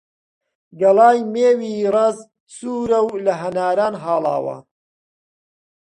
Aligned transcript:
گەڵای 0.79 1.19
مێوی 1.33 1.89
ڕەز 1.95 2.17
سوورە 2.55 2.99
و 3.05 3.09
لە 3.25 3.33
هەناران 3.41 3.95
هاڵاوە 4.03 4.57